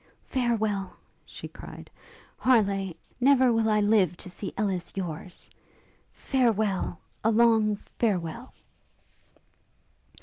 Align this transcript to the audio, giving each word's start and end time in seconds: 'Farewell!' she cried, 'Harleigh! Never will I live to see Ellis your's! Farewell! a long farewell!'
'Farewell!' 0.23 0.97
she 1.27 1.47
cried, 1.47 1.91
'Harleigh! 2.39 2.93
Never 3.19 3.53
will 3.53 3.69
I 3.69 3.81
live 3.81 4.17
to 4.17 4.31
see 4.31 4.51
Ellis 4.57 4.91
your's! 4.95 5.47
Farewell! 6.11 7.01
a 7.23 7.29
long 7.29 7.75
farewell!' 7.99 8.51